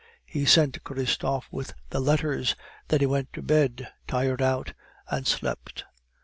He 0.25 0.45
sent 0.45 0.83
Christophe 0.83 1.47
with 1.51 1.75
the 1.91 1.99
letters; 1.99 2.55
then 2.87 3.01
he 3.01 3.05
went 3.05 3.31
to 3.33 3.43
bed, 3.43 3.87
tired 4.07 4.41
out, 4.41 4.73
and 5.11 5.27
slept. 5.27 5.85